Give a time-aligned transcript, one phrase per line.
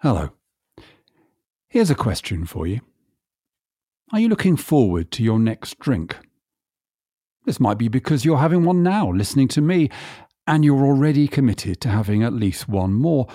[0.00, 0.30] Hello.
[1.66, 2.82] Here's a question for you.
[4.12, 6.16] Are you looking forward to your next drink?
[7.46, 9.90] This might be because you're having one now, listening to me,
[10.46, 13.26] and you're already committed to having at least one more.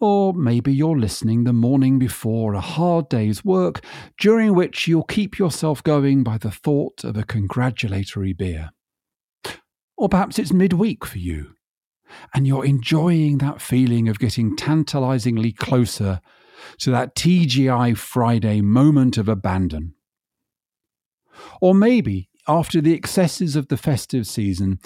[0.00, 3.84] Or maybe you're listening the morning before a hard day's work,
[4.20, 8.70] during which you'll keep yourself going by the thought of a congratulatory beer.
[9.96, 11.56] Or perhaps it's midweek for you,
[12.34, 16.20] and you're enjoying that feeling of getting tantalizingly closer
[16.78, 19.94] to that TGI Friday moment of abandon.
[21.60, 24.80] Or maybe after the excesses of the festive season,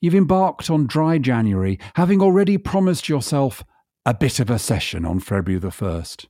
[0.00, 3.62] you've embarked on dry January, having already promised yourself
[4.04, 6.26] a bit of a session on February the 1st.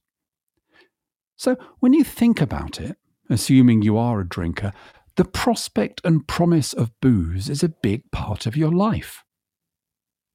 [1.36, 2.96] So, when you think about it,
[3.30, 4.72] assuming you are a drinker,
[5.16, 9.24] the prospect and promise of booze is a big part of your life.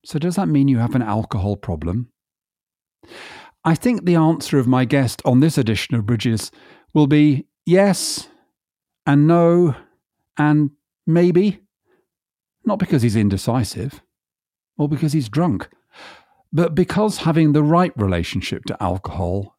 [0.07, 2.13] So, does that mean you have an alcohol problem?
[3.65, 6.49] I think the answer of my guest on this edition of Bridges
[6.93, 8.29] will be yes,
[9.05, 9.75] and no,
[10.37, 10.71] and
[11.05, 11.59] maybe.
[12.63, 14.01] Not because he's indecisive,
[14.77, 15.67] or because he's drunk,
[16.53, 19.57] but because having the right relationship to alcohol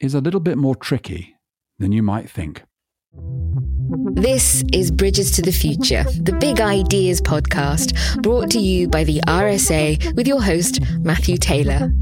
[0.00, 1.36] is a little bit more tricky
[1.78, 2.62] than you might think.
[3.92, 9.20] This is Bridges to the Future, the Big Ideas podcast, brought to you by the
[9.26, 11.92] RSA with your host, Matthew Taylor.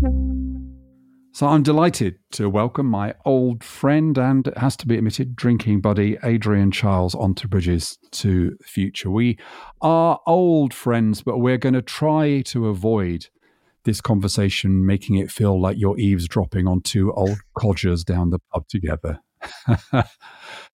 [1.33, 5.81] So I'm delighted to welcome my old friend and, it has to be admitted, drinking
[5.81, 9.11] buddy, Adrian Chiles, onto Bridges to the Future.
[9.11, 9.39] We
[9.81, 13.29] are old friends, but we're going to try to avoid
[13.85, 18.69] this conversation making it feel like you're eavesdropping on two old codgers down the pub
[18.69, 19.21] together.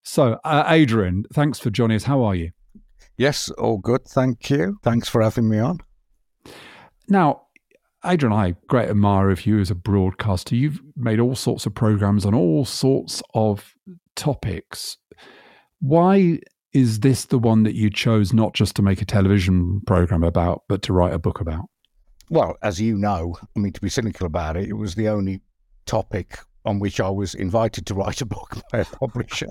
[0.04, 2.04] so, uh, Adrian, thanks for joining us.
[2.04, 2.50] How are you?
[3.16, 4.04] Yes, all good.
[4.04, 4.78] Thank you.
[4.82, 5.80] Thanks for having me on.
[7.08, 7.42] Now,
[8.04, 10.54] Adrian, I great admirer of you as a broadcaster.
[10.54, 13.74] You've made all sorts of programs on all sorts of
[14.14, 14.98] topics.
[15.80, 16.40] Why
[16.72, 20.64] is this the one that you chose not just to make a television program about,
[20.68, 21.66] but to write a book about?
[22.30, 25.40] Well, as you know, I mean, to be cynical about it, it was the only
[25.86, 29.48] topic on which I was invited to write a book by a publisher.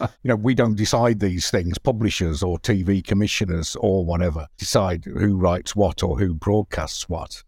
[0.00, 1.78] you know, we don't decide these things.
[1.78, 7.42] Publishers or TV commissioners or whatever decide who writes what or who broadcasts what.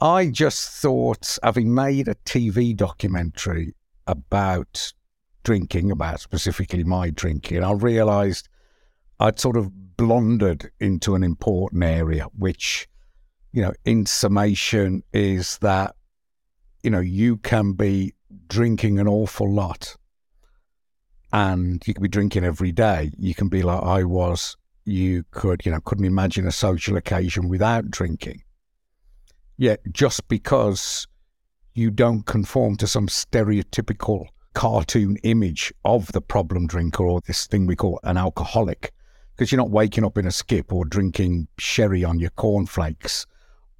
[0.00, 3.74] I just thought, having made a TV documentary
[4.06, 4.94] about
[5.44, 8.48] drinking, about specifically my drinking, I realised
[9.18, 12.88] I'd sort of blundered into an important area, which,
[13.52, 15.94] you know, in summation is that,
[16.82, 18.14] you know, you can be
[18.48, 19.96] drinking an awful lot
[21.32, 23.10] and you could be drinking every day.
[23.18, 24.56] You can be like I was.
[24.84, 28.42] You could, you know, couldn't imagine a social occasion without drinking.
[29.56, 31.06] Yet, just because
[31.74, 37.66] you don't conform to some stereotypical cartoon image of the problem drinker or this thing
[37.66, 38.92] we call an alcoholic,
[39.36, 43.26] because you're not waking up in a skip or drinking sherry on your cornflakes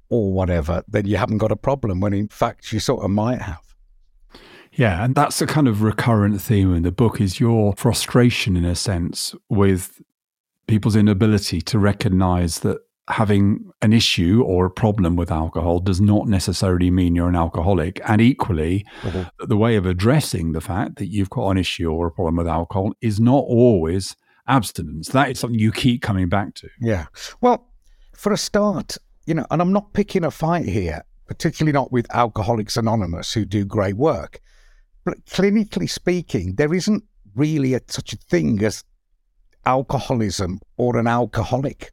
[0.09, 3.41] or whatever, then you haven't got a problem when in fact you sort of might
[3.41, 3.70] have.
[4.73, 8.63] Yeah, and that's a kind of recurrent theme in the book is your frustration in
[8.63, 10.01] a sense with
[10.67, 12.77] people's inability to recognize that
[13.09, 17.99] having an issue or a problem with alcohol does not necessarily mean you're an alcoholic.
[18.07, 19.23] And equally, mm-hmm.
[19.45, 22.47] the way of addressing the fact that you've got an issue or a problem with
[22.47, 24.15] alcohol is not always
[24.47, 25.09] abstinence.
[25.09, 26.69] That is something you keep coming back to.
[26.79, 27.07] Yeah.
[27.41, 27.67] Well,
[28.15, 32.07] for a start, you know, and I'm not picking a fight here, particularly not with
[32.13, 34.39] Alcoholics Anonymous, who do great work.
[35.05, 37.03] Clinically speaking, there isn't
[37.35, 38.83] really a, such a thing as
[39.65, 41.91] alcoholism or an alcoholic.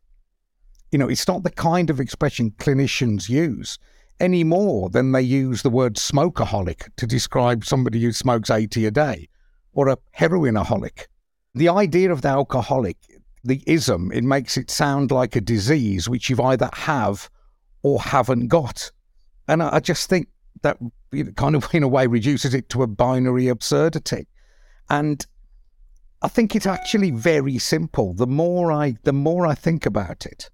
[0.90, 3.78] You know, it's not the kind of expression clinicians use
[4.20, 8.90] any more than they use the word smokeaholic to describe somebody who smokes 80 a
[8.90, 9.28] day
[9.72, 11.06] or a heroinaholic.
[11.54, 12.96] The idea of the alcoholic,
[13.44, 17.30] the ism, it makes it sound like a disease which you've either have
[17.82, 18.90] or haven't got.
[19.46, 20.28] And I, I just think
[20.62, 20.78] that
[21.36, 24.26] kind of in a way reduces it to a binary absurdity.
[24.90, 25.24] And
[26.22, 28.14] I think it's actually very simple.
[28.14, 30.50] The more I the more I think about it,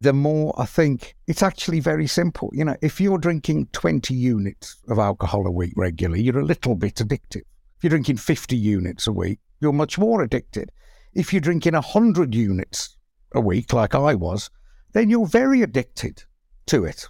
[0.00, 2.50] the more I think it's actually very simple.
[2.52, 6.74] You know, if you're drinking 20 units of alcohol a week regularly, you're a little
[6.74, 7.44] bit addicted.
[7.76, 10.72] If you're drinking 50 units a week, you're much more addicted.
[11.14, 12.96] If you're drinking 100 units
[13.34, 14.50] a week, like I was,
[14.92, 16.24] then you're very addicted
[16.66, 17.06] to it.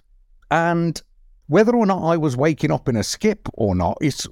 [0.49, 1.01] And
[1.51, 4.25] whether or not I was waking up in a skip or not is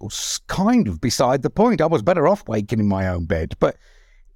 [0.48, 1.82] kind of beside the point.
[1.82, 3.56] I was better off waking in my own bed.
[3.60, 3.76] But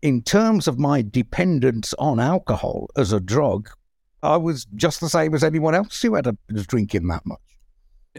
[0.01, 3.69] in terms of my dependence on alcohol as a drug,
[4.21, 7.39] I was just the same as anyone else who had a, was drinking that much.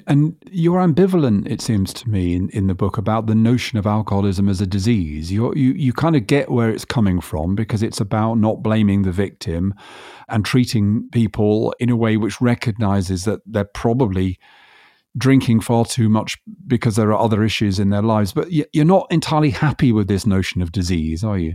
[0.06, 3.86] And you're ambivalent, it seems to me, in, in the book about the notion of
[3.86, 5.30] alcoholism as a disease.
[5.30, 9.02] You're, you you kind of get where it's coming from because it's about not blaming
[9.02, 9.72] the victim
[10.28, 14.38] and treating people in a way which recognizes that they're probably
[15.16, 18.32] drinking far too much because there are other issues in their lives.
[18.32, 21.54] But you're not entirely happy with this notion of disease, are you?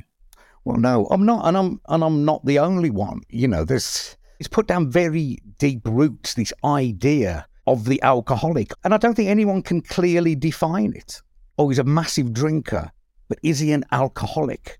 [0.63, 3.21] Well, no, I'm not, and I'm and I'm not the only one.
[3.30, 6.33] You know, this it's put down very deep roots.
[6.33, 8.71] This idea of the alcoholic.
[8.83, 11.21] And I don't think anyone can clearly define it.
[11.57, 12.92] Oh, he's a massive drinker,
[13.27, 14.80] but is he an alcoholic?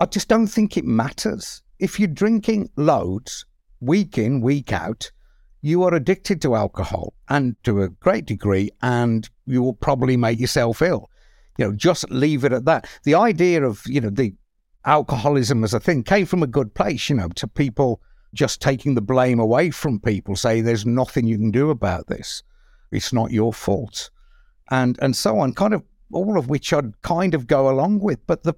[0.00, 1.62] I just don't think it matters.
[1.78, 3.44] If you're drinking loads,
[3.80, 5.10] week in, week out,
[5.60, 10.38] you are addicted to alcohol and to a great degree, and you will probably make
[10.38, 11.10] yourself ill.
[11.58, 12.88] You know, just leave it at that.
[13.02, 14.34] The idea of, you know, the
[14.84, 18.00] alcoholism as a thing came from a good place, you know, to people
[18.34, 22.42] just taking the blame away from people, saying there's nothing you can do about this.
[22.90, 24.10] It's not your fault.
[24.70, 25.82] And and so on, kind of
[26.12, 28.26] all of which I'd kind of go along with.
[28.26, 28.54] But the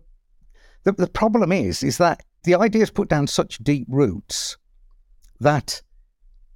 [0.84, 4.56] the, the problem is, is that the ideas put down such deep roots
[5.40, 5.82] that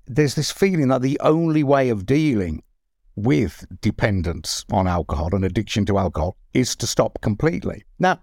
[0.06, 2.62] there's this feeling that the only way of dealing
[3.16, 7.84] with dependence on alcohol and addiction to alcohol is to stop completely.
[7.98, 8.20] Now,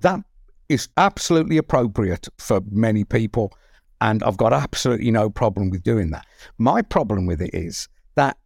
[0.00, 0.20] that
[0.68, 3.52] is absolutely appropriate for many people.
[4.00, 6.26] And I've got absolutely no problem with doing that.
[6.58, 8.38] My problem with it is that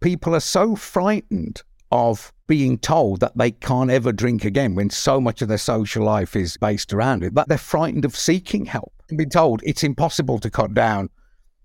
[0.00, 5.20] people are so frightened of being told that they can't ever drink again when so
[5.20, 8.92] much of their social life is based around it, that they're frightened of seeking help
[9.08, 11.08] and being told it's impossible to cut down.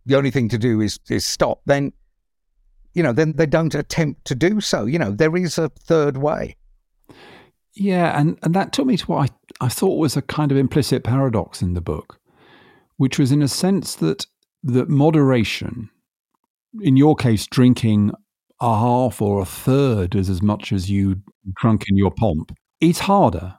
[0.06, 1.62] The only thing to do is, is stop.
[1.66, 1.94] Then,
[2.94, 4.86] you know, then they don't attempt to do so.
[4.86, 6.56] You know, there is a third way.
[7.74, 9.32] Yeah, and, and that took me to what
[9.62, 12.20] I, I thought was a kind of implicit paradox in the book
[12.98, 14.26] which was in a sense that
[14.64, 15.90] that moderation,
[16.82, 18.12] in your case, drinking
[18.62, 21.18] a half or a third as as much as you
[21.56, 23.56] drunk in your pomp, it's harder.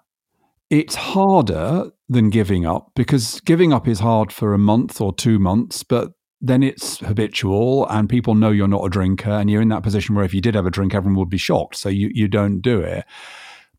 [0.69, 5.38] It's harder than giving up because giving up is hard for a month or two
[5.38, 9.69] months, but then it's habitual and people know you're not a drinker and you're in
[9.69, 11.77] that position where if you did have a drink, everyone would be shocked.
[11.77, 13.05] So you, you don't do it.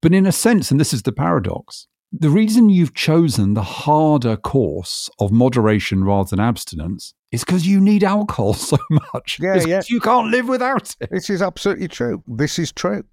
[0.02, 4.38] But in a sense, and this is the paradox, the reason you've chosen the harder
[4.38, 8.78] course of moderation rather than abstinence is because you need alcohol so
[9.14, 9.40] much.
[9.42, 9.82] Yeah, yeah.
[9.88, 11.10] You can't live without it.
[11.12, 12.24] This is absolutely true.
[12.28, 13.04] This is true.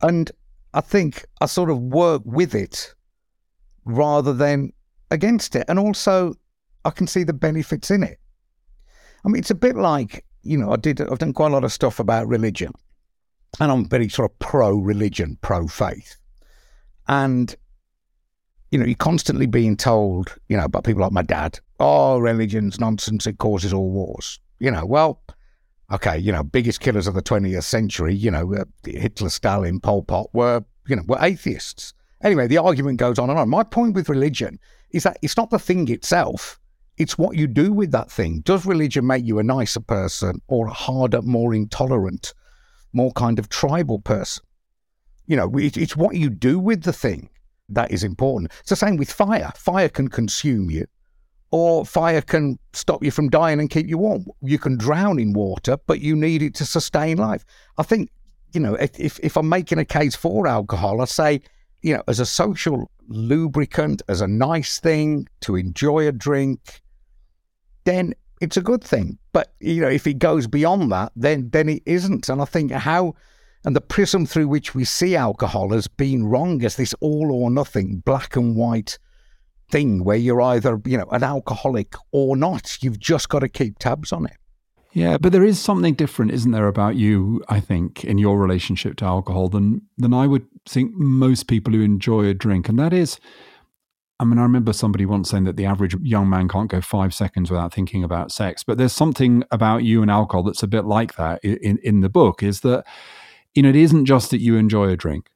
[0.00, 0.30] And
[0.74, 2.94] I think I sort of work with it
[3.84, 4.72] rather than
[5.10, 5.64] against it.
[5.68, 6.34] And also,
[6.84, 8.18] I can see the benefits in it.
[9.24, 11.64] I mean, it's a bit like, you know, I did, I've done quite a lot
[11.64, 12.72] of stuff about religion.
[13.60, 16.16] And I'm very sort of pro religion, pro faith.
[17.08, 17.54] And
[18.70, 22.78] you know, you're constantly being told, you know, by people like my dad, oh, religion's
[22.78, 24.40] nonsense, it causes all wars.
[24.58, 25.22] You know, well,
[25.92, 30.02] okay, you know, biggest killers of the 20th century, you know, uh, Hitler, Stalin, Pol
[30.02, 31.94] Pot were, you know, were atheists.
[32.22, 33.48] Anyway, the argument goes on and on.
[33.48, 34.58] My point with religion
[34.90, 36.58] is that it's not the thing itself,
[36.98, 38.40] it's what you do with that thing.
[38.40, 42.34] Does religion make you a nicer person or a harder, more intolerant,
[42.92, 44.44] more kind of tribal person?
[45.26, 47.30] You know, it's what you do with the thing
[47.68, 48.52] that is important.
[48.60, 49.52] It's the same with fire.
[49.56, 50.86] Fire can consume you,
[51.50, 54.26] or fire can stop you from dying and keep you warm.
[54.42, 57.44] You can drown in water, but you need it to sustain life.
[57.76, 58.10] I think,
[58.52, 61.40] you know, if, if I'm making a case for alcohol, I say,
[61.82, 66.80] you know, as a social lubricant, as a nice thing to enjoy a drink,
[67.84, 69.18] then it's a good thing.
[69.32, 72.28] But, you know, if it goes beyond that, then then it isn't.
[72.28, 73.14] And I think how
[73.68, 77.50] and the prism through which we see alcohol as being wrong as this all or
[77.50, 78.98] nothing, black and white
[79.70, 82.82] thing where you're either, you know, an alcoholic or not.
[82.82, 84.38] You've just got to keep tabs on it.
[84.94, 88.96] Yeah, but there is something different, isn't there, about you, I think, in your relationship
[88.96, 92.70] to alcohol than than I would think most people who enjoy a drink.
[92.70, 93.20] And that is
[94.18, 97.14] I mean, I remember somebody once saying that the average young man can't go five
[97.14, 98.64] seconds without thinking about sex.
[98.64, 102.08] But there's something about you and alcohol that's a bit like that in, in the
[102.08, 102.84] book, is that
[103.54, 105.30] you know, it isn't just that you enjoy a drink.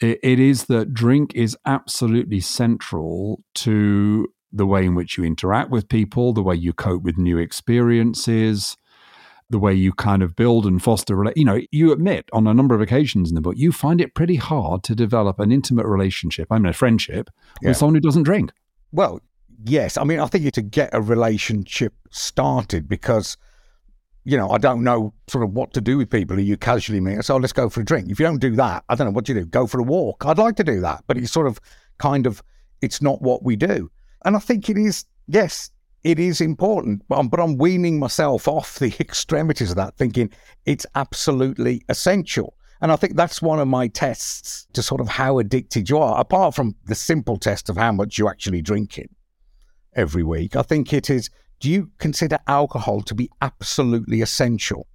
[0.00, 5.70] It, it is that drink is absolutely central to the way in which you interact
[5.70, 8.76] with people, the way you cope with new experiences,
[9.48, 11.16] the way you kind of build and foster.
[11.36, 14.14] You know, you admit on a number of occasions in the book, you find it
[14.14, 17.30] pretty hard to develop an intimate relationship, I mean, a friendship
[17.60, 17.70] yeah.
[17.70, 18.52] with someone who doesn't drink.
[18.92, 19.20] Well,
[19.64, 19.96] yes.
[19.96, 23.36] I mean, I think you to get a relationship started because
[24.24, 27.00] you know, I don't know sort of what to do with people who you casually
[27.00, 27.24] meet.
[27.24, 28.10] So oh, let's go for a drink.
[28.10, 29.46] If you don't do that, I don't know what do you do.
[29.46, 30.24] Go for a walk.
[30.24, 31.60] I'd like to do that, but it's sort of
[31.98, 32.42] kind of
[32.80, 33.90] it's not what we do.
[34.24, 35.04] And I think it is.
[35.28, 35.70] Yes,
[36.04, 40.30] it is important, but I'm, but I'm weaning myself off the extremities of that, thinking
[40.66, 42.54] it's absolutely essential.
[42.80, 46.18] And I think that's one of my tests to sort of how addicted you are,
[46.18, 49.08] apart from the simple test of how much you actually drinking
[49.94, 50.56] every week.
[50.56, 51.30] I think it is
[51.62, 54.88] do you consider alcohol to be absolutely essential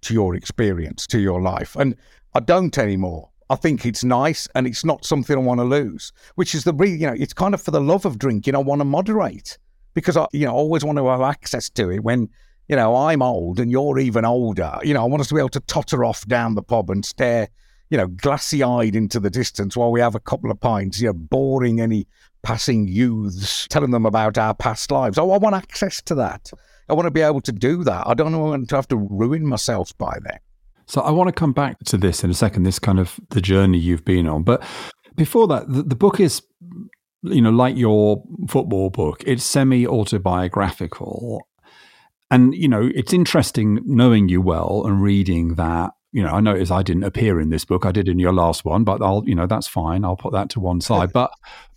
[0.00, 1.76] to your experience, to your life?
[1.76, 1.94] And
[2.34, 3.30] I don't anymore.
[3.48, 6.74] I think it's nice and it's not something I want to lose, which is the
[6.74, 8.56] you know, it's kind of for the love of drinking.
[8.56, 9.56] I want to moderate
[9.94, 12.28] because I, you know, always want to have access to it when,
[12.66, 14.78] you know, I'm old and you're even older.
[14.82, 17.04] You know, I want us to be able to totter off down the pub and
[17.04, 17.48] stare,
[17.88, 21.06] you know, glassy eyed into the distance while we have a couple of pints, you
[21.06, 22.08] know, boring any
[22.42, 25.18] passing youths, telling them about our past lives.
[25.18, 26.50] Oh, I want access to that.
[26.88, 28.06] I want to be able to do that.
[28.06, 30.42] I don't want to have to ruin myself by that.
[30.86, 33.42] So I want to come back to this in a second, this kind of the
[33.42, 34.42] journey you've been on.
[34.42, 34.62] But
[35.16, 36.40] before that, the, the book is,
[37.22, 41.46] you know, like your football book, it's semi autobiographical.
[42.30, 46.70] And, you know, it's interesting knowing you well and reading that you know, I notice
[46.70, 47.84] I didn't appear in this book.
[47.84, 50.04] I did in your last one, but I'll, you know, that's fine.
[50.04, 51.12] I'll put that to one side.
[51.12, 51.30] But,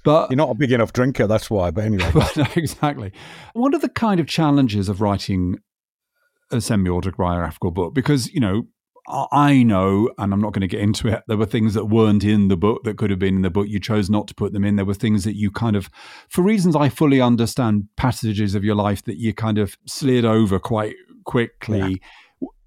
[0.06, 1.72] but you're not a big enough drinker, that's why.
[1.72, 3.12] But anyway, no, exactly.
[3.54, 5.58] What are the kind of challenges of writing
[6.50, 7.94] a semi-autobiographical book?
[7.94, 8.68] Because you know,
[9.10, 11.24] I know, and I'm not going to get into it.
[11.28, 13.68] There were things that weren't in the book that could have been in the book.
[13.68, 14.78] You chose not to put them in.
[14.78, 15.90] There were things that you kind of,
[16.30, 20.60] for reasons I fully understand, passages of your life that you kind of slid over
[20.60, 20.96] quite
[21.26, 21.80] quickly.
[21.80, 22.08] Yeah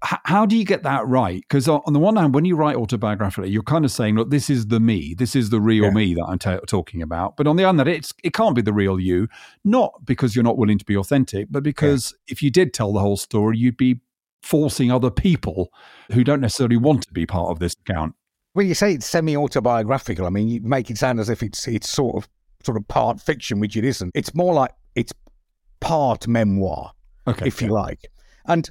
[0.01, 1.41] how do you get that right?
[1.41, 4.49] Because on the one hand, when you write autobiographically, you're kind of saying, "Look, this
[4.49, 5.15] is the me.
[5.17, 5.91] This is the real yeah.
[5.91, 8.61] me that I'm t- talking about." But on the other hand, it's it can't be
[8.61, 9.27] the real you,
[9.63, 12.33] not because you're not willing to be authentic, but because yeah.
[12.33, 13.99] if you did tell the whole story, you'd be
[14.43, 15.71] forcing other people
[16.11, 18.13] who don't necessarily want to be part of this account.
[18.53, 21.89] When you say it's semi-autobiographical, I mean, you make it sound as if it's it's
[21.89, 22.29] sort of
[22.63, 24.11] sort of part fiction, which it isn't.
[24.13, 25.13] It's more like it's
[25.79, 26.91] part memoir,
[27.27, 28.11] okay, if you like,
[28.45, 28.69] and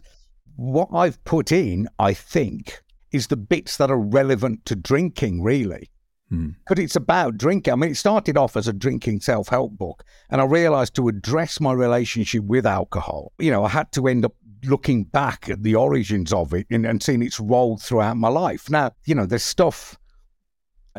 [0.56, 2.82] what I've put in, I think,
[3.12, 5.90] is the bits that are relevant to drinking, really.
[6.30, 6.50] Hmm.
[6.68, 7.72] But it's about drinking.
[7.72, 11.08] I mean, it started off as a drinking self help book, and I realized to
[11.08, 14.34] address my relationship with alcohol, you know, I had to end up
[14.64, 18.70] looking back at the origins of it and, and seeing its role throughout my life.
[18.70, 19.98] Now, you know, there's stuff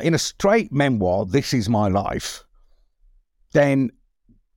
[0.00, 2.44] in a straight memoir, This Is My Life,
[3.52, 3.90] then,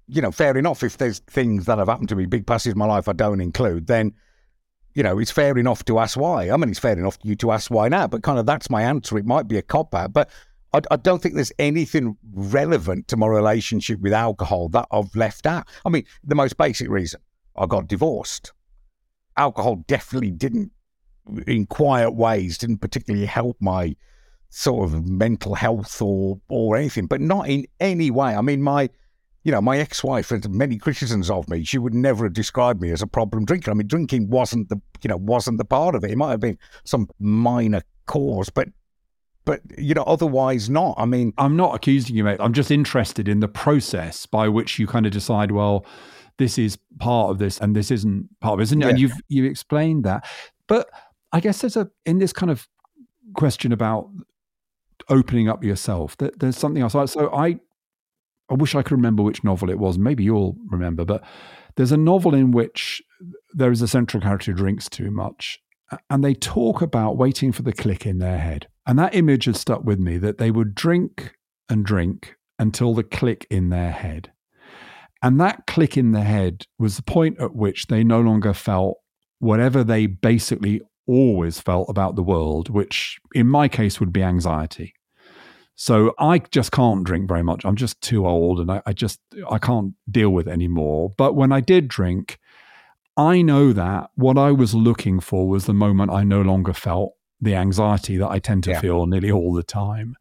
[0.07, 0.83] you know, fair enough.
[0.83, 3.41] If there's things that have happened to me, big passages of my life I don't
[3.41, 4.13] include, then
[4.93, 6.49] you know, it's fair enough to ask why.
[6.49, 8.81] I mean, it's fair enough you to ask why now, but kind of that's my
[8.81, 9.17] answer.
[9.17, 10.29] It might be a cop out, but
[10.73, 15.45] I, I, don't think there's anything relevant to my relationship with alcohol that I've left
[15.45, 15.67] out.
[15.85, 17.21] I mean, the most basic reason
[17.55, 18.53] I got divorced.
[19.37, 20.71] Alcohol definitely didn't,
[21.47, 23.95] in quiet ways, didn't particularly help my
[24.49, 28.35] sort of mental health or or anything, but not in any way.
[28.35, 28.89] I mean, my
[29.49, 31.63] you know, my ex-wife had many criticisms of me.
[31.63, 33.71] She would never have described me as a problem drinker.
[33.71, 36.11] I mean, drinking wasn't the, you know, wasn't the part of it.
[36.11, 38.67] It might have been some minor cause, but
[39.45, 43.27] but you know otherwise not i mean i'm not accusing you mate i'm just interested
[43.27, 45.85] in the process by which you kind of decide well
[46.37, 48.85] this is part of this and this isn't part of it isn't it?
[48.85, 48.89] Yeah.
[48.89, 50.29] and you've you explained that
[50.67, 50.89] but
[51.31, 52.67] i guess there's a in this kind of
[53.33, 54.09] question about
[55.07, 57.57] opening up yourself that there's something else so i
[58.49, 59.97] I wish I could remember which novel it was.
[59.97, 61.23] Maybe you'll remember, but
[61.75, 63.01] there's a novel in which
[63.53, 65.59] there is a central character who drinks too much,
[66.09, 68.67] and they talk about waiting for the click in their head.
[68.85, 71.35] And that image has stuck with me that they would drink
[71.69, 74.31] and drink until the click in their head.
[75.21, 78.97] And that click in the head was the point at which they no longer felt
[79.39, 84.93] whatever they basically always felt about the world, which in my case would be anxiety.
[85.81, 87.63] So I just can't drink very much.
[87.63, 91.13] I'm just too old and I, I, just I can't deal with it anymore.
[91.15, 92.37] But when I did drink,
[93.15, 97.13] I know that what I was looking for was the moment I no longer felt
[97.39, 98.81] the anxiety that I tend to yeah.
[98.81, 100.17] feel nearly all the time.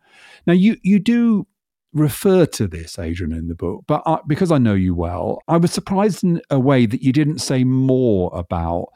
[0.46, 1.48] Now you you do
[1.92, 5.56] refer to this, Adrian, in the book, but I, because I know you well, I
[5.56, 8.90] was surprised in a way that you didn't say more about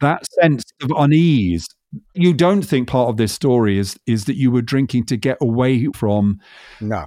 [0.00, 1.68] that sense of unease
[2.14, 5.38] you don't think part of this story is is that you were drinking to get
[5.40, 6.40] away from
[6.80, 7.06] no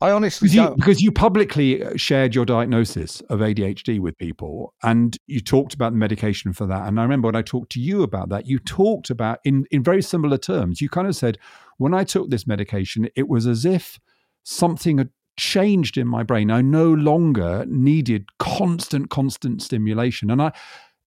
[0.00, 4.74] I honestly because you, because you, publicly uh, shared your diagnosis of ADHD with people,
[4.82, 6.86] and you talked about the medication for that.
[6.86, 9.82] And I remember when I talked to you about that, you talked about in in
[9.82, 10.80] very similar terms.
[10.82, 11.38] You kind of said,
[11.78, 13.98] when I took this medication, it was as if
[14.42, 16.50] something had changed in my brain.
[16.50, 20.52] I no longer needed constant, constant stimulation, and I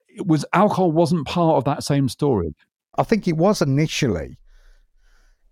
[0.07, 2.55] it was alcohol wasn't part of that same story.
[2.95, 4.37] I think it was initially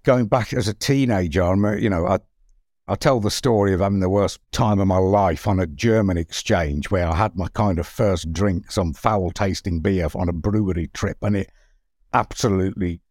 [0.03, 1.43] going back as a teenager.
[1.43, 2.19] I remember, uh, you know, I
[2.89, 6.17] I tell the story of having the worst time of my life on a German
[6.17, 10.33] exchange where I had my kind of first drink, some foul tasting beer on a
[10.33, 11.51] brewery trip, and it
[12.13, 13.01] absolutely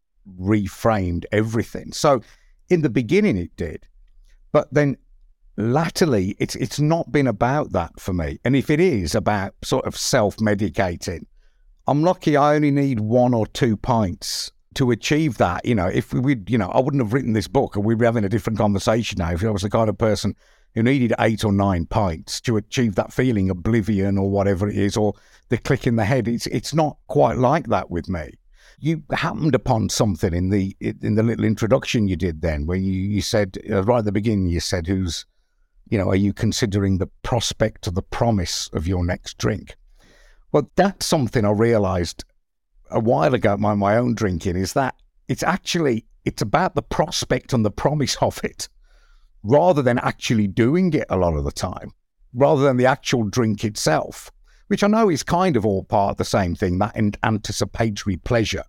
[0.40, 1.92] reframed everything.
[1.92, 2.22] So
[2.70, 3.86] in the beginning it did.
[4.52, 4.96] But then
[5.58, 8.38] latterly it's it's not been about that for me.
[8.44, 11.26] And if it is about sort of self medicating,
[11.88, 16.12] I'm lucky I only need one or two pints to achieve that, you know, if
[16.12, 18.28] we, would, you know, I wouldn't have written this book, and we'd be having a
[18.28, 20.34] different conversation now if I was the kind of person
[20.74, 24.96] who needed eight or nine pints to achieve that feeling, oblivion or whatever it is,
[24.96, 25.14] or
[25.48, 26.28] the click in the head.
[26.28, 28.32] It's it's not quite like that with me.
[28.78, 32.92] You happened upon something in the in the little introduction you did then, where you,
[32.92, 35.24] you said uh, right at the beginning, you said, "Who's,
[35.88, 39.76] you know, are you considering the prospect or the promise of your next drink?"
[40.56, 42.24] Well, that's something I realised
[42.90, 44.94] a while ago my, my own drinking is that
[45.28, 48.70] it's actually it's about the prospect and the promise of it
[49.42, 51.90] rather than actually doing it a lot of the time
[52.32, 54.30] rather than the actual drink itself
[54.68, 58.64] which i know is kind of all part of the same thing that anticipatory pleasure.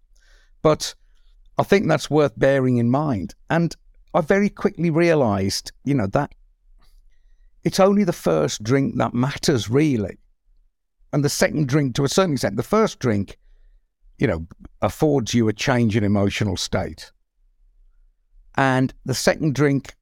[0.62, 0.94] But
[1.58, 3.34] i think that's worth bearing in mind.
[3.50, 3.74] And
[4.14, 6.36] i very quickly realized you know that
[7.64, 10.18] it's only the first drink that matters really
[11.14, 13.38] and the second drink to a certain extent the first drink
[14.18, 14.48] you know,
[14.82, 17.12] affords you a change in emotional state.
[18.56, 19.96] And the second drink,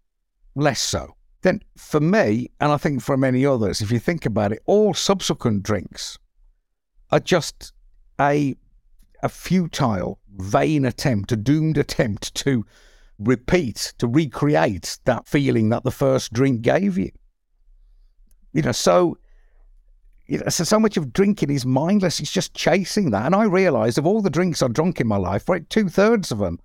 [0.55, 1.15] less so.
[1.41, 4.93] Then for me, and I think for many others, if you think about it, all
[4.93, 6.17] subsequent drinks
[7.11, 7.73] are just
[8.19, 8.55] a
[9.23, 12.65] a futile, vain attempt, a doomed attempt to
[13.17, 17.11] repeat, to recreate that feeling that the first drink gave you.
[18.53, 19.17] You know, so
[20.47, 22.19] so, so much of drinking is mindless.
[22.19, 23.25] It's just chasing that.
[23.25, 26.31] And I realised of all the drinks I've drunk in my life, right, two thirds
[26.31, 26.59] of them,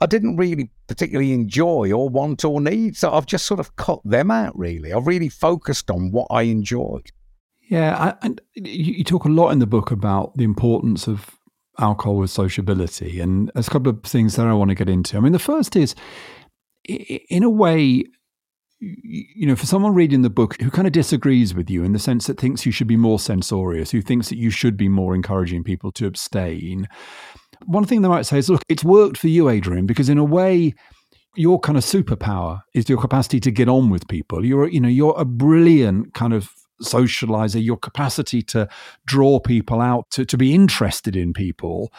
[0.00, 2.96] I didn't really particularly enjoy or want or need.
[2.96, 4.92] So I've just sort of cut them out, really.
[4.92, 7.10] I've really focused on what I enjoyed.
[7.68, 8.14] Yeah.
[8.22, 11.30] and you talk a lot in the book about the importance of
[11.78, 13.20] alcohol with sociability.
[13.20, 15.16] And there's a couple of things that I want to get into.
[15.16, 15.94] I mean, the first is,
[16.84, 18.04] in a way,
[19.02, 21.98] you know, for someone reading the book who kind of disagrees with you in the
[21.98, 25.14] sense that thinks you should be more censorious, who thinks that you should be more
[25.14, 26.88] encouraging people to abstain,
[27.66, 30.24] one thing they might say is, look, it's worked for you, Adrian, because in a
[30.24, 30.74] way,
[31.36, 34.44] your kind of superpower is your capacity to get on with people.
[34.44, 36.50] You're, you know, you're a brilliant kind of
[36.82, 38.68] socializer, your capacity to
[39.06, 41.92] draw people out, to, to be interested in people.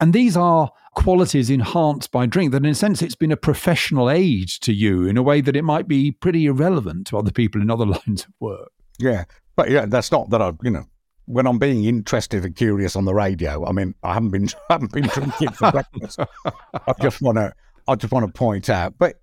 [0.00, 4.10] And these are qualities enhanced by drink that in a sense it's been a professional
[4.10, 7.60] aid to you in a way that it might be pretty irrelevant to other people
[7.60, 8.70] in other lines of work.
[8.98, 9.24] Yeah.
[9.56, 10.84] But yeah, that's not that I, you know,
[11.26, 14.74] when I'm being interested and curious on the radio, I mean, I haven't been, I
[14.74, 16.18] haven't been drinking for breakfast.
[16.46, 17.52] I just want to,
[17.86, 19.20] I just want to point out, but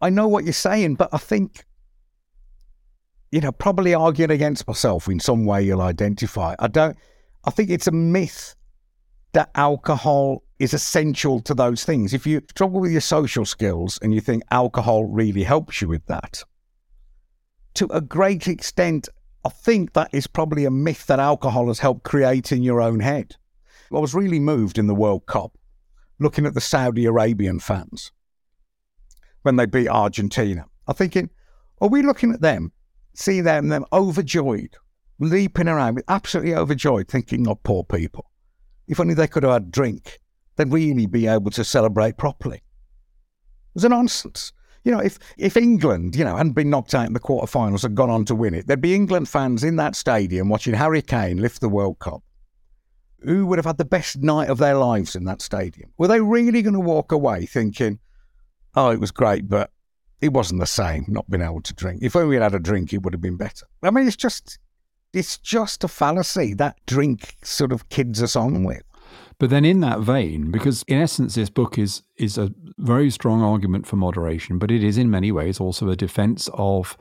[0.00, 1.64] I know what you're saying, but I think,
[3.30, 6.54] you know, probably arguing against myself in some way you'll identify.
[6.58, 6.96] I don't,
[7.44, 8.54] I think it's a myth
[9.32, 12.14] that alcohol is essential to those things.
[12.14, 16.04] If you struggle with your social skills and you think alcohol really helps you with
[16.06, 16.42] that,
[17.74, 19.08] to a great extent,
[19.44, 23.00] I think that is probably a myth that alcohol has helped create in your own
[23.00, 23.36] head.
[23.92, 25.56] I was really moved in the World Cup
[26.18, 28.10] looking at the Saudi Arabian fans
[29.42, 30.66] when they beat Argentina.
[30.86, 31.30] I'm thinking,
[31.80, 32.72] are we looking at them,
[33.18, 34.76] seeing them, them overjoyed,
[35.18, 38.30] leaping around, absolutely overjoyed, thinking, of poor people.
[38.86, 40.20] If only they could have had a drink,
[40.54, 42.58] they'd really be able to celebrate properly.
[42.58, 44.52] It was a nonsense.
[44.84, 47.96] You know, if, if England, you know, hadn't been knocked out in the quarterfinals and
[47.96, 51.38] gone on to win it, there'd be England fans in that stadium watching Harry Kane
[51.38, 52.22] lift the World Cup.
[53.22, 55.90] Who would have had the best night of their lives in that stadium?
[55.98, 57.98] Were they really going to walk away thinking,
[58.76, 59.72] oh, it was great, but
[60.20, 62.02] it wasn't the same not being able to drink?
[62.02, 63.66] If only we had had a drink, it would have been better.
[63.82, 64.58] I mean, it's just,
[65.12, 68.82] it's just a fallacy that drink sort of kids us on with.
[69.38, 73.40] But then, in that vein, because in essence, this book is is a very strong
[73.40, 76.96] argument for moderation, but it is in many ways also a defense of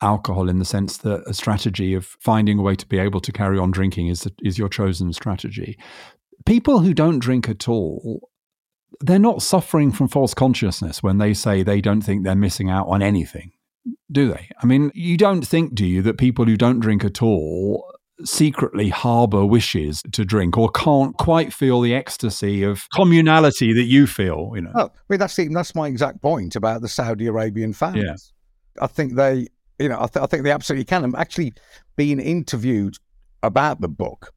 [0.00, 3.32] alcohol in the sense that a strategy of finding a way to be able to
[3.32, 5.76] carry on drinking is is your chosen strategy.
[6.44, 8.30] People who don't drink at all,
[9.00, 12.86] they're not suffering from false consciousness when they say they don't think they're missing out
[12.88, 13.52] on anything
[14.10, 14.48] do they?
[14.62, 17.92] I mean, you don't think, do you, that people who don't drink at all
[18.24, 24.06] secretly harbor wishes to drink or can't quite feel the ecstasy of communality that you
[24.06, 24.72] feel, you know?
[24.74, 27.96] Oh, I mean, that's, the, that's my exact point about the Saudi Arabian fans.
[27.96, 28.82] Yeah.
[28.82, 31.04] I think they, you know, I, th- I think they absolutely can.
[31.04, 31.54] I'm actually
[31.96, 32.96] being interviewed
[33.42, 34.32] about the book.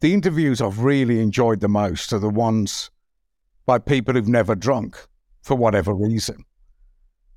[0.00, 2.90] The interviews I've really enjoyed the most are the ones
[3.66, 4.96] by people who've never drunk
[5.42, 6.44] for whatever reason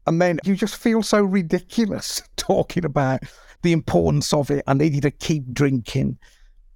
[0.08, 3.22] And then you just feel so ridiculous talking about
[3.62, 4.64] the importance of it.
[4.68, 6.18] I needed to keep drinking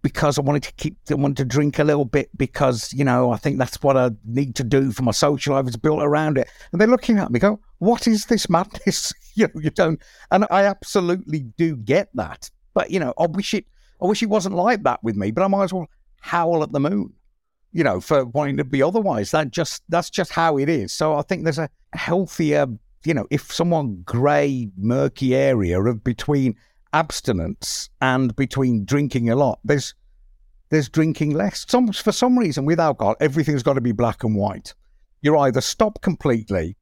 [0.04, 3.32] because I wanted to keep, I wanted to drink a little bit because, you know,
[3.32, 5.66] I think that's what I need to do for my social life.
[5.66, 6.50] It's built around it.
[6.72, 9.14] And they're looking at me, go, what is this madness?
[9.34, 12.52] you know, you don't, and I absolutely do get that.
[12.74, 13.66] But, you know, I wish it,
[14.02, 15.88] I wish it wasn't like that with me, but I might as well
[16.20, 17.14] howl at the moon,
[17.74, 19.32] you know, for wanting to be otherwise.
[19.32, 20.94] That just, that's just how it is.
[20.94, 22.68] So I think there's a healthier,
[23.04, 26.56] you know, if someone grey, murky area of between
[26.94, 29.94] abstinence and between drinking a lot, there's
[30.70, 31.66] there's drinking less.
[31.68, 34.74] Some for some reason with alcohol, everything's got to be black and white.
[35.22, 36.76] You're either stopped completely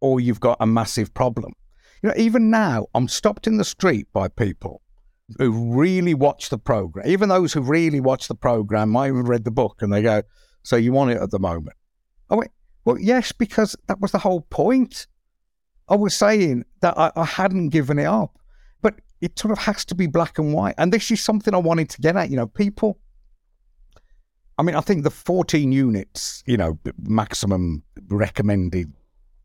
[0.00, 1.52] or you've got a massive problem.
[2.02, 4.80] You know, even now I'm stopped in the street by people
[5.38, 7.06] who really watch the program.
[7.06, 10.22] Even those who really watch the program, I even read the book and they go,
[10.62, 11.76] So you want it at the moment?
[12.30, 12.50] I went,
[12.84, 15.06] Well, yes, because that was the whole point.
[15.88, 18.38] I was saying that I, I hadn't given it up
[18.84, 20.74] but it sort of has to be black and white.
[20.76, 22.30] And this is something I wanted to get at.
[22.30, 22.98] You know, people.
[24.58, 28.92] I mean, I think the 14 units, you know, maximum recommended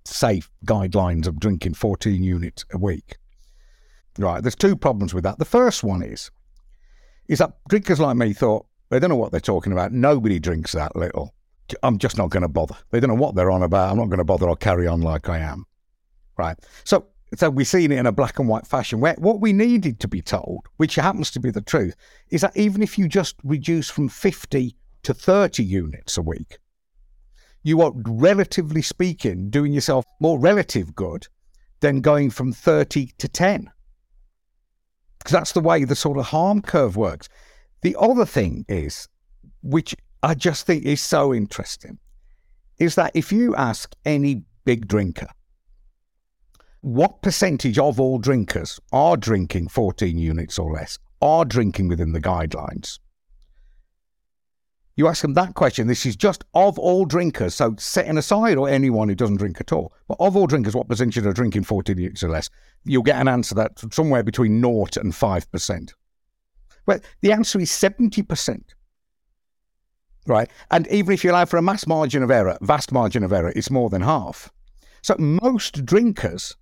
[0.04, 3.16] safe guidelines of drinking 14 units a week.
[4.20, 4.44] Right.
[4.44, 5.40] There's two problems with that.
[5.40, 6.30] The first one is,
[7.30, 9.94] is that drinkers like me thought they don't know what they're talking about.
[9.94, 11.34] Nobody drinks that little.
[11.84, 12.76] I'm just not going to bother.
[12.92, 13.92] They don't know what they're on about.
[13.92, 14.50] I'm not going to bother.
[14.50, 15.66] I'll carry on like I am.
[16.38, 16.58] Right.
[16.84, 19.00] So so we've seen it in a black and white fashion.
[19.00, 21.96] Where what we needed to be told, which happens to be the truth,
[22.30, 26.58] is that even if you just reduce from 50 to 30 units a week,
[27.64, 31.28] you are relatively speaking doing yourself more relative good
[31.82, 33.70] than going from 30 to 10.
[35.20, 37.30] Because that's the way the sort of harm curve works.
[37.82, 39.08] The other thing is,
[39.62, 42.00] which I just think is so interesting,
[42.80, 45.28] is that if you ask any big drinker,
[46.82, 52.22] what percentage of all drinkers are drinking 14 units or less, are drinking within the
[52.22, 53.00] guidelines?
[55.00, 55.88] You ask them that question.
[55.88, 59.72] This is just of all drinkers, so setting aside or anyone who doesn't drink at
[59.72, 59.94] all.
[60.10, 62.50] But of all drinkers, what percentage are drinking 14 units or less?
[62.84, 65.94] You'll get an answer that somewhere between 0 and 5%.
[66.86, 68.62] Well, the answer is 70%.
[70.28, 70.52] Right?
[70.70, 73.54] And even if you allow for a mass margin of error, vast margin of error,
[73.56, 74.52] it's more than half.
[75.02, 76.58] So most drinkers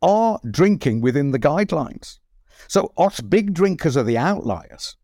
[0.00, 2.18] are drinking within the guidelines.
[2.68, 4.96] So us big drinkers are the outliers.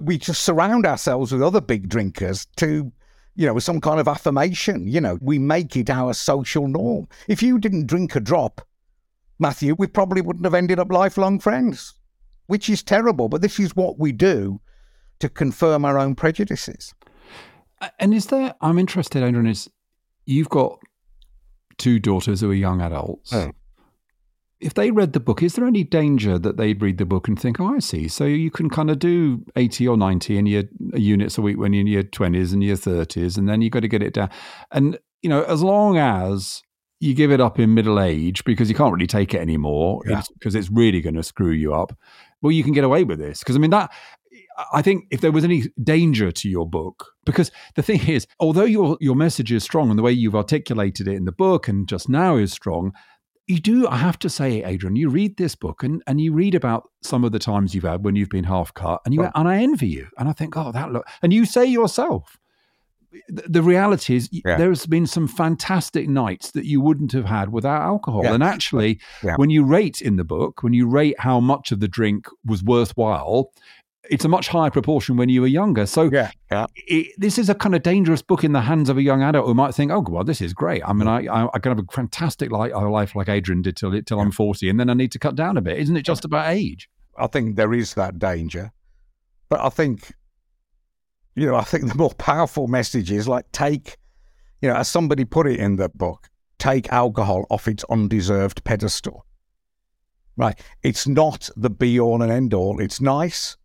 [0.00, 2.92] We just surround ourselves with other big drinkers to,
[3.34, 4.86] you know, with some kind of affirmation.
[4.86, 7.08] You know, we make it our social norm.
[7.28, 8.60] If you didn't drink a drop,
[9.38, 11.94] Matthew, we probably wouldn't have ended up lifelong friends,
[12.46, 13.28] which is terrible.
[13.28, 14.60] But this is what we do
[15.20, 16.94] to confirm our own prejudices.
[17.98, 19.68] And is there, I'm interested, Adrian, is
[20.24, 20.78] you've got
[21.78, 23.32] two daughters who are young adults.
[23.32, 23.52] Oh.
[24.60, 27.38] If they read the book, is there any danger that they'd read the book and
[27.38, 28.08] think, oh, I see.
[28.08, 30.62] So you can kind of do 80 or 90 in your
[30.94, 33.72] uh, units a week when you're in your 20s and your 30s, and then you've
[33.72, 34.30] got to get it down.
[34.72, 36.62] And, you know, as long as
[37.00, 40.30] you give it up in middle age because you can't really take it anymore because
[40.30, 40.46] yeah.
[40.46, 41.94] it's, it's really going to screw you up,
[42.40, 43.40] well, you can get away with this.
[43.40, 43.90] Because, I mean, that
[44.72, 48.64] I think if there was any danger to your book, because the thing is, although
[48.64, 51.88] your your message is strong and the way you've articulated it in the book and
[51.88, 52.92] just now is strong,
[53.46, 56.54] you do, I have to say, Adrian, you read this book and, and you read
[56.54, 59.30] about some of the times you've had when you've been half cut, and you oh.
[59.34, 62.38] and I envy you, and I think, oh, that look, and you say yourself,
[63.28, 64.56] the, the reality is yeah.
[64.56, 68.34] there's been some fantastic nights that you wouldn't have had without alcohol, yeah.
[68.34, 69.36] and actually, yeah.
[69.36, 72.64] when you rate in the book, when you rate how much of the drink was
[72.64, 73.52] worthwhile,
[74.10, 75.86] it's a much higher proportion when you were younger.
[75.86, 76.66] So yeah, yeah.
[76.74, 79.46] It, this is a kind of dangerous book in the hands of a young adult
[79.46, 80.82] who might think, "Oh, well, this is great.
[80.84, 81.28] I mean, mm.
[81.28, 84.30] I, I, I can have a fantastic life, life like Adrian did till till I'm
[84.30, 85.78] 40, and then I need to cut down a bit.
[85.78, 86.88] Isn't it just about age?"
[87.18, 88.72] I think there is that danger,
[89.48, 90.12] but I think,
[91.34, 93.96] you know, I think the more powerful message is like take,
[94.60, 99.24] you know, as somebody put it in the book, take alcohol off its undeserved pedestal.
[100.36, 102.78] Right, it's not the be all and end all.
[102.78, 103.56] It's nice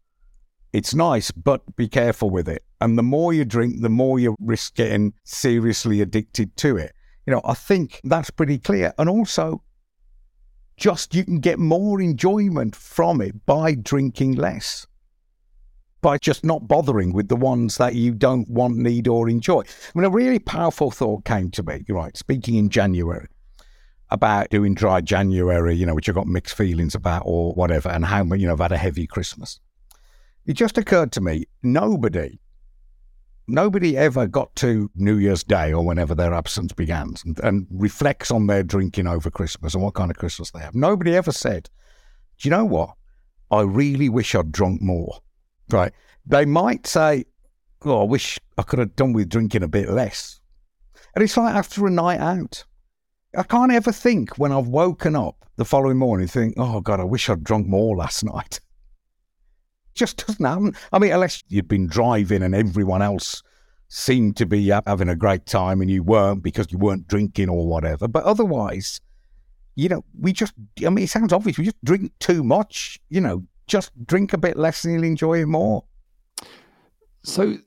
[0.73, 2.63] it's nice, but be careful with it.
[2.79, 6.93] And the more you drink, the more you risk getting seriously addicted to it.
[7.25, 8.93] You know, I think that's pretty clear.
[8.97, 9.63] And also,
[10.77, 14.87] just you can get more enjoyment from it by drinking less,
[16.01, 19.61] by just not bothering with the ones that you don't want, need, or enjoy.
[19.61, 23.27] I mean, a really powerful thought came to me, right, speaking in January
[24.09, 28.03] about doing dry January, you know, which I got mixed feelings about or whatever, and
[28.03, 29.59] how, you know, I've had a heavy Christmas.
[30.45, 32.39] It just occurred to me nobody
[33.47, 38.31] nobody ever got to New Year's Day or whenever their absence began and, and, reflects
[38.31, 40.73] on their drinking over Christmas and what kind of Christmas they have.
[40.73, 41.69] Nobody ever said,
[42.39, 42.95] Do you know what?
[43.49, 45.19] I really wish I'd drunk more.
[45.69, 45.91] Right.
[46.25, 47.25] They might say,
[47.83, 50.39] Oh, I wish I could have done with drinking a bit less.
[51.15, 52.63] And it's like after a night out.
[53.35, 57.05] I can't ever think when I've woken up the following morning, think, oh God, I
[57.05, 58.59] wish I'd drunk more last night.
[59.93, 60.75] Just doesn't happen.
[60.91, 63.43] I mean, unless you'd been driving and everyone else
[63.87, 67.67] seemed to be having a great time and you weren't because you weren't drinking or
[67.67, 68.07] whatever.
[68.07, 69.01] But otherwise,
[69.75, 70.53] you know, we just,
[70.85, 71.57] I mean, it sounds obvious.
[71.57, 75.41] We just drink too much, you know, just drink a bit less and you'll enjoy
[75.41, 75.83] it more.
[77.23, 77.57] So,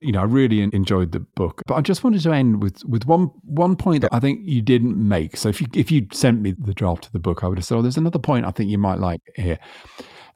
[0.00, 3.06] you know, I really enjoyed the book, but I just wanted to end with with
[3.06, 5.36] one one point that I think you didn't make.
[5.36, 7.64] So if you if you sent me the draft of the book, I would have
[7.64, 9.58] said, "Oh, there's another point I think you might like here,"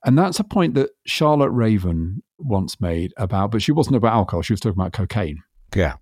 [0.04, 4.42] and that's a point that Charlotte Raven once made about, but she wasn't about alcohol;
[4.42, 5.42] she was talking about cocaine.
[5.74, 5.94] Yeah.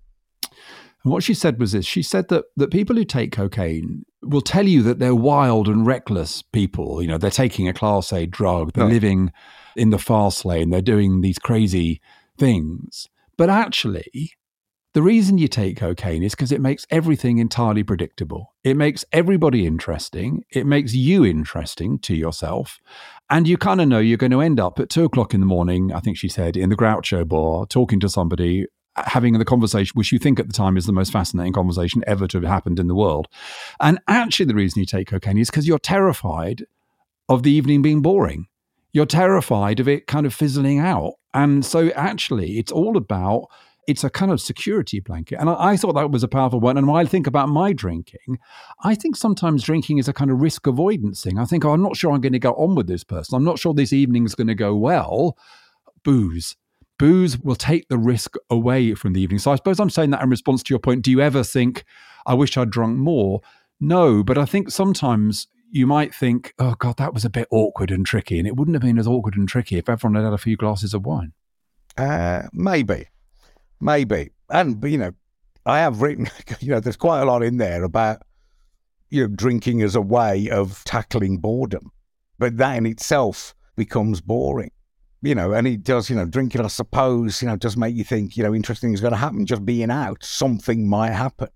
[1.03, 4.41] And what she said was this: she said that that people who take cocaine will
[4.41, 7.01] tell you that they're wild and reckless people.
[7.01, 9.31] You know, they're taking a class A drug, they're living
[9.75, 12.01] in the fast lane, they're doing these crazy
[12.37, 13.07] things.
[13.37, 14.33] But actually,
[14.93, 18.53] the reason you take cocaine is because it makes everything entirely predictable.
[18.63, 20.43] It makes everybody interesting.
[20.49, 22.79] It makes you interesting to yourself.
[23.29, 25.45] And you kind of know you're going to end up at two o'clock in the
[25.45, 28.65] morning, I think she said, in the Groucho bar, talking to somebody,
[28.97, 32.03] uh, having the conversation, which you think at the time is the most fascinating conversation
[32.05, 33.29] ever to have happened in the world.
[33.79, 36.65] And actually, the reason you take cocaine is because you're terrified
[37.29, 38.47] of the evening being boring.
[38.91, 41.13] You're terrified of it kind of fizzling out.
[41.33, 43.47] And so actually, it's all about
[43.87, 45.39] it's a kind of security blanket.
[45.39, 46.77] And I, I, thought that was a powerful one.
[46.77, 48.39] And when I think about my drinking,
[48.83, 51.39] I think sometimes drinking is a kind of risk avoidance thing.
[51.39, 53.35] I think, oh, I'm not sure I'm going to go on with this person.
[53.35, 55.37] I'm not sure this evening's going to go well.
[56.03, 56.55] Booze.
[56.99, 59.39] Booze will take the risk away from the evening.
[59.39, 61.01] So I suppose I'm saying that in response to your point.
[61.01, 61.83] Do you ever think,
[62.27, 63.41] I wish I'd drunk more?
[63.79, 67.89] No, but I think sometimes you might think, oh God, that was a bit awkward
[67.89, 68.37] and tricky.
[68.37, 70.55] And it wouldn't have been as awkward and tricky if everyone had had a few
[70.55, 71.33] glasses of wine.
[71.97, 73.07] Uh, maybe,
[73.81, 74.31] maybe.
[74.49, 75.11] And, you know,
[75.65, 76.27] I have written,
[76.59, 78.21] you know, there's quite a lot in there about,
[79.09, 81.91] you know, drinking as a way of tackling boredom.
[82.39, 84.71] But that in itself becomes boring,
[85.21, 88.03] you know, and it does, you know, drinking, I suppose, you know, does make you
[88.03, 89.45] think, you know, interesting is going to happen.
[89.45, 91.49] Just being out, something might happen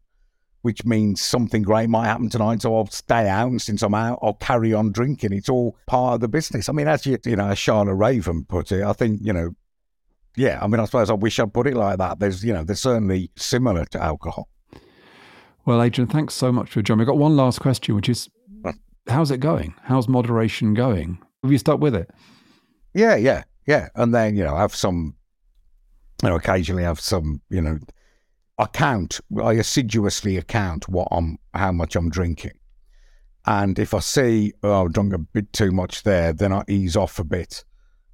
[0.66, 2.64] which means something great might happen tonight.
[2.64, 5.32] So I'll stay out, and since I'm out, I'll carry on drinking.
[5.32, 6.68] It's all part of the business.
[6.68, 9.52] I mean, as you, you know, as Charlotte Raven put it, I think, you know,
[10.36, 12.19] yeah, I mean, I suppose I wish I'd put it like that.
[12.19, 14.50] There's, you know, they're certainly similar to alcohol.
[15.65, 17.02] Well, Adrian, thanks so much for joining.
[17.02, 18.30] I've got one last question, which is
[19.08, 19.74] how's it going?
[19.84, 21.19] How's moderation going?
[21.43, 22.10] Have you stuck with it?
[22.93, 23.89] Yeah, yeah, yeah.
[23.95, 25.15] And then, you know, I have some,
[26.24, 27.80] you know, occasionally have some, you know,
[28.58, 32.58] I count, I assiduously account what I'm, how much I'm drinking.
[33.45, 36.95] And if I see, oh, I've drunk a bit too much there, then I ease
[36.95, 37.63] off a bit,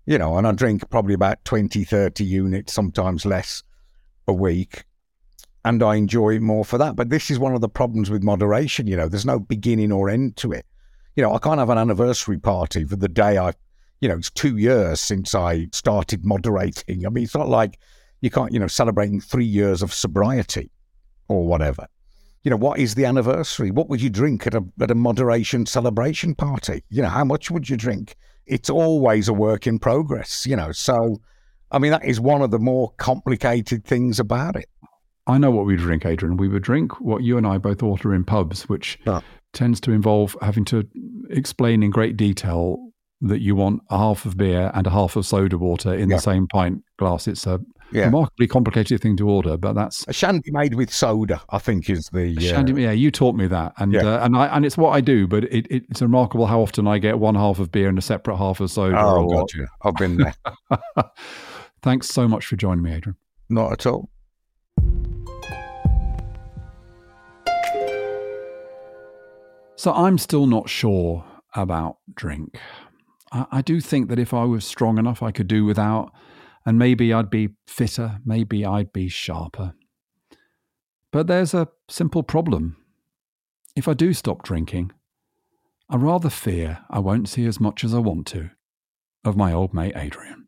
[0.05, 3.63] you know, and I drink probably about 20, 30 units, sometimes less
[4.27, 4.83] a week.
[5.63, 6.95] And I enjoy it more for that.
[6.95, 10.09] But this is one of the problems with moderation, you know, there's no beginning or
[10.09, 10.65] end to it.
[11.15, 13.53] You know, I can't have an anniversary party for the day I,
[13.99, 17.05] you know, it's two years since I started moderating.
[17.05, 17.77] I mean, it's not like
[18.21, 20.71] you can't, you know, celebrating three years of sobriety
[21.27, 21.85] or whatever.
[22.43, 23.69] You know, what is the anniversary?
[23.69, 26.83] What would you drink at a at a moderation celebration party?
[26.89, 28.15] You know, how much would you drink?
[28.45, 30.71] It's always a work in progress, you know.
[30.71, 31.21] So
[31.71, 34.67] I mean that is one of the more complicated things about it.
[35.27, 36.38] I know what we drink, Adrian.
[36.38, 39.21] We would drink what you and I both order in pubs, which oh.
[39.54, 40.88] tends to involve having to
[41.30, 42.90] explain in great detail
[43.21, 46.15] that you want a half of beer and a half of soda water in yeah.
[46.15, 47.27] the same pint glass.
[47.27, 47.60] It's a
[47.91, 48.05] yeah.
[48.05, 51.41] remarkably complicated thing to order, but that's a shandy made with soda.
[51.49, 52.81] I think is the uh, shandy.
[52.81, 54.01] Yeah, you taught me that, and yeah.
[54.01, 55.27] uh, and I and it's what I do.
[55.27, 58.01] But it, it, it's remarkable how often I get one half of beer and a
[58.01, 58.99] separate half of soda.
[58.99, 59.67] Oh, or, gotcha.
[59.84, 60.36] I've been there.
[61.81, 63.17] Thanks so much for joining me, Adrian.
[63.49, 64.10] Not at all.
[69.75, 72.60] So I'm still not sure about drink.
[73.32, 76.12] I, I do think that if I was strong enough, I could do without
[76.65, 79.74] and maybe I'd be fitter, maybe I'd be sharper.
[81.12, 82.78] But there's a simple problem.
[83.76, 84.91] If I do stop drinking,
[85.89, 88.52] I rather fear I won't see as much as I want to
[89.24, 90.48] of my old mate Adrian.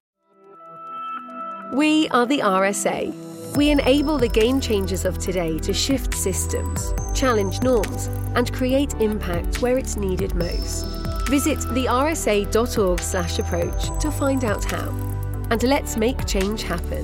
[1.74, 3.56] We are the RSA.
[3.56, 9.62] We enable the game changers of today to shift systems, challenge norms, and create impact
[9.62, 11.13] where it's needed most.
[11.34, 14.90] Visit thersa.org/approach to find out how
[15.50, 17.04] and let's make change happen.